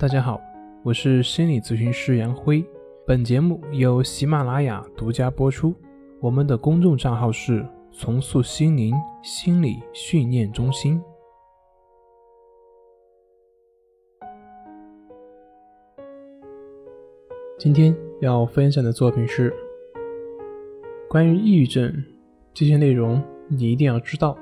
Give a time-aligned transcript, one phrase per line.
[0.00, 0.40] 大家好，
[0.82, 2.64] 我是心理咨询师杨辉。
[3.06, 5.74] 本节目由喜马拉雅独家播出。
[6.20, 10.98] 我们的公众账号是“重塑心灵心理训练中心”。
[17.58, 19.54] 今天要分享的作品是
[21.10, 22.02] 关于抑郁症，
[22.54, 24.34] 这些内容你一定要知道。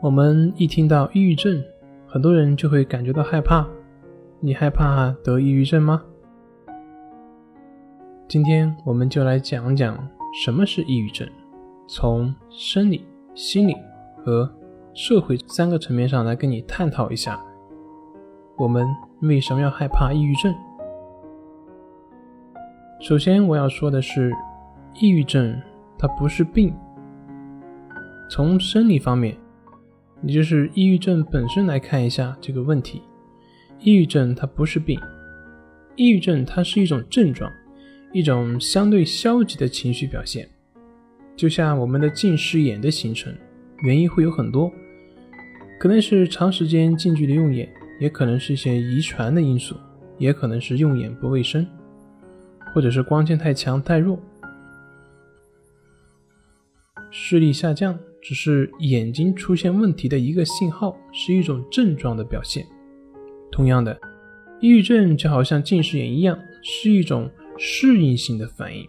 [0.00, 1.60] 我们一听到抑郁症，
[2.06, 3.66] 很多人就会感觉到害怕。
[4.38, 6.00] 你害怕得抑郁症吗？
[8.28, 10.08] 今天我们就来讲讲
[10.44, 11.28] 什么是抑郁症，
[11.88, 13.04] 从生理、
[13.34, 13.74] 心理
[14.24, 14.48] 和
[14.94, 17.42] 社会三个层面上来跟你探讨一下，
[18.56, 18.86] 我们
[19.22, 20.54] 为什么要害怕抑郁症。
[23.00, 24.32] 首先我要说的是，
[25.00, 25.60] 抑郁症
[25.98, 26.72] 它不是病，
[28.30, 29.36] 从生理方面。
[30.22, 33.02] 也就是抑郁症本身来看一下这个问题，
[33.80, 34.98] 抑郁症它不是病，
[35.96, 37.50] 抑郁症它是一种症状，
[38.12, 40.48] 一种相对消极的情绪表现。
[41.36, 43.32] 就像我们的近视眼的形成，
[43.82, 44.72] 原因会有很多，
[45.78, 49.76] 可能是长时间近距离用眼，也可能是一些遗传的因素，
[50.18, 51.64] 也可能是用眼不卫生，
[52.74, 54.18] 或者是光线太强太弱，
[57.12, 57.96] 视力下降。
[58.20, 62.66] 只是眼睛出现问题的一个信号，是一种症状的表现。
[63.50, 63.98] 同样的，
[64.60, 68.86] 抑郁症就好像近视眼一样，是一种适应性的反应，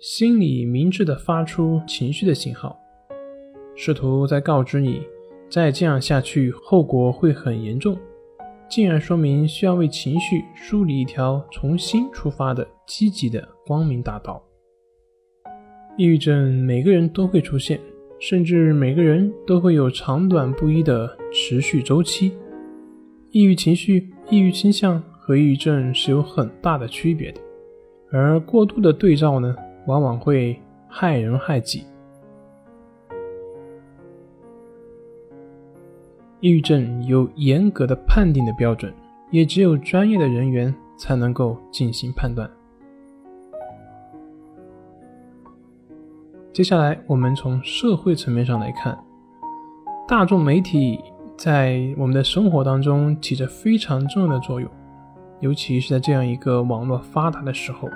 [0.00, 2.78] 心里明智的发出情绪的信号，
[3.74, 5.02] 试图在告知你，
[5.50, 7.98] 再这样下去后果会很严重，
[8.68, 14.42] 进而说明需要为情绪梳理一条重新出发的积极的光明大道。
[15.98, 17.80] 抑郁症每个人都会出现。
[18.18, 22.32] 甚至每个人都会有长短不一的持续周期。
[23.30, 27.40] 抑郁情绪、抑郁倾向和抑郁症是有很大的区别的，
[28.10, 29.54] 而过度的对照呢，
[29.86, 30.58] 往往会
[30.88, 31.84] 害人害己。
[36.40, 38.92] 抑郁症有严格的判定的标准，
[39.30, 42.48] 也只有专业的人员才能够进行判断。
[46.56, 48.98] 接下来，我们从社会层面上来看，
[50.08, 50.98] 大众媒体
[51.36, 54.66] 在我们的生活当中起着非常重要的作用，
[55.40, 57.86] 尤其是在这样一个网络发达的时候。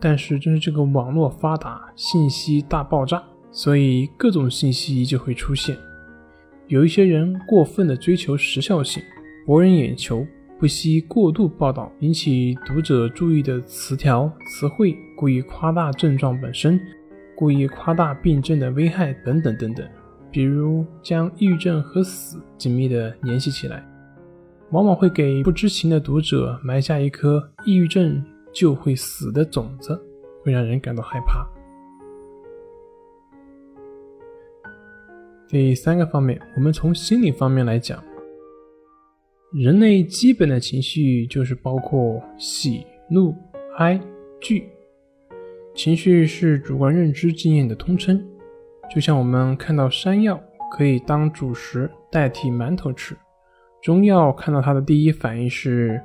[0.00, 3.22] 但是，正是这个网络发达，信息大爆炸，
[3.52, 5.76] 所以各种信息就会出现。
[6.66, 9.00] 有一些人过分的追求时效性，
[9.46, 10.26] 博人眼球，
[10.58, 16.80] 不惜过度报道引起读者注意的词条、词汇，故意夸大症状本身。
[17.42, 19.84] 故意夸大病症的危害等等等等，
[20.30, 23.84] 比如将抑郁症和死紧密的联系起来，
[24.70, 30.00] 往往会给不知情的读者埋下一颗抑郁症就会死的种子，
[30.44, 31.44] 会让人感到害怕。
[35.48, 38.00] 第三个方面，我们从心理方面来讲，
[39.52, 43.34] 人类基本的情绪就是包括喜、怒、
[43.78, 44.00] 哀、
[44.40, 44.68] 惧。
[45.74, 48.22] 情绪是主观认知经验的通称，
[48.94, 50.38] 就像我们看到山药
[50.70, 53.16] 可以当主食代替馒头吃，
[53.82, 56.00] 中药看到它的第一反应是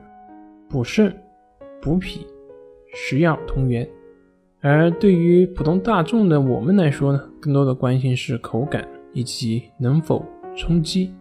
[0.70, 1.14] 补肾、
[1.82, 2.26] 补脾、
[2.94, 3.88] 食药同源。
[4.62, 10.26] 而对于普通大众的我们来说呢，更多的关心是口感以及能否
[10.56, 11.14] 充饥。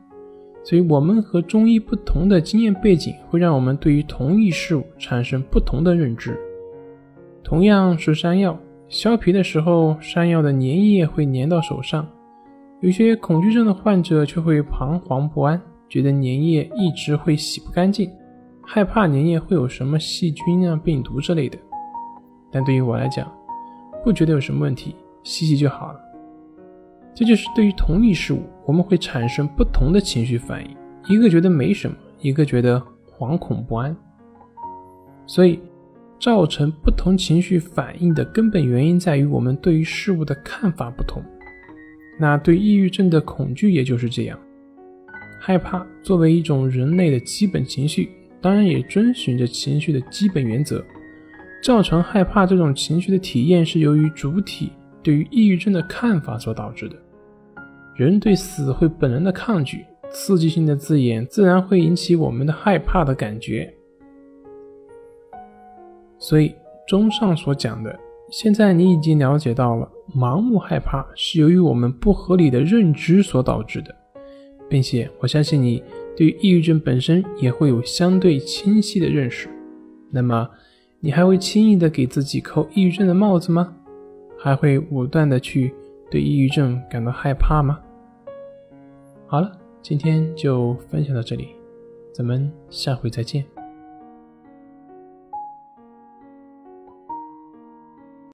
[0.64, 6.36] 所以，我们和中医不同的经验背景，会让我们对于同一事物产生不同的认知。
[7.46, 8.58] 同样是山药，
[8.88, 12.04] 削皮的时候，山药的粘液会粘到手上。
[12.80, 18.10] 有些恐惧症的患者却会彷徨不安，觉得粘液一直会洗不干净，
[18.64, 21.56] 害怕粘液会有什么细菌啊、病毒之类的。
[22.50, 23.32] 但对于我来讲，
[24.02, 26.00] 不觉得有什么问题，洗洗就好了。
[27.14, 30.76] 这就是对于同一事物，我们会产生不同的情绪反应，
[31.08, 32.82] 一个觉得没什么，一个觉得
[33.16, 33.96] 惶恐不安。
[35.28, 35.60] 所以。
[36.20, 41.22] 造成不同情绪反应的根本原因在于我们对于事物的看法不同。
[42.18, 44.38] 那对抑郁症的恐惧也就是这样，
[45.40, 48.08] 害怕作为一种人类的基本情绪，
[48.40, 50.82] 当然也遵循着情绪的基本原则。
[51.62, 54.70] 造成害怕这种情绪的体验是由于主体
[55.02, 56.96] 对于抑郁症的看法所导致的。
[57.96, 63.72] 人对死会本能的抗拒，刺激性的字眼自然会引起我们的害怕的感觉。
[66.28, 66.52] 所以，
[66.88, 67.96] 综上所讲的，
[68.32, 73.94] 现在你已经了解到了，盲目害怕是由于我们不合理的认知所导致的，
[74.68, 75.80] 并且我相信你
[76.16, 79.48] 对抑郁症本身也会有相对清晰的认识。
[80.10, 80.50] 那么，
[80.98, 83.72] 你还会轻易的给自己扣抑郁症的帽子吗？
[84.36, 85.72] 还会武断的去
[86.10, 87.78] 对抑郁症感到害怕吗？
[89.28, 91.50] 好了，今天就分享到这里，
[92.12, 93.55] 咱们下回再见。